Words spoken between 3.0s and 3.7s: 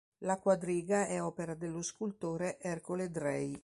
Drei.